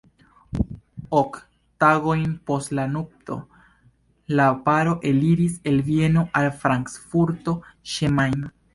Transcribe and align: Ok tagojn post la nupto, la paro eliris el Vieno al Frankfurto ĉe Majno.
Ok 1.19 1.37
tagojn 1.83 2.23
post 2.51 2.73
la 2.79 2.87
nupto, 2.95 3.37
la 4.41 4.49
paro 4.71 4.99
eliris 5.13 5.61
el 5.73 5.81
Vieno 5.93 6.27
al 6.43 6.53
Frankfurto 6.65 7.59
ĉe 7.95 8.15
Majno. 8.21 8.57